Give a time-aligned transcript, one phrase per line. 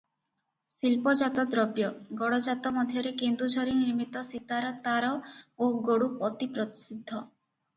[0.75, 5.13] ଶିଳ୍ପଜାତଦ୍ରବ୍ୟ—ଗଡ଼ଜାତ ମଧ୍ୟରେ କେନ୍ଦୁଝରୀ ନିର୍ମିତ ସିତାର ତାର
[5.67, 7.23] ଓ ଗଡ଼ୁ ଅତି ପ୍ରସିଦ୍ଧ।